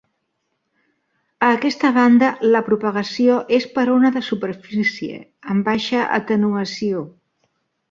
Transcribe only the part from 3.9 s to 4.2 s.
ona